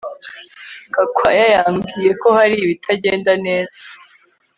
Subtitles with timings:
[0.93, 3.79] Gakwaya yambwiye ko hari ibitagenda neza